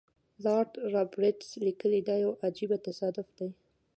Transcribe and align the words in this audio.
لارډ 0.43 0.71
رابرټس 0.93 1.49
لیکي 1.65 1.99
دا 2.07 2.15
یو 2.23 2.31
عجیب 2.45 2.71
تصادف 2.87 3.27
دی. 3.37 3.49